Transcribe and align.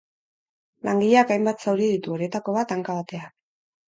Langileak 0.87 1.33
hainbat 1.35 1.65
zauri 1.65 1.89
ditu, 1.91 2.13
horietako 2.15 2.57
bat 2.57 2.73
hanka 2.77 2.97
batean. 3.01 3.29